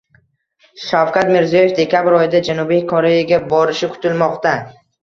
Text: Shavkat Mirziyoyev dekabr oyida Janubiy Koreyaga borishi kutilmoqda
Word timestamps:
Shavkat 0.83 1.29
Mirziyoyev 1.35 1.75
dekabr 1.81 2.17
oyida 2.21 2.43
Janubiy 2.51 2.85
Koreyaga 2.95 3.43
borishi 3.57 3.97
kutilmoqda 3.97 4.59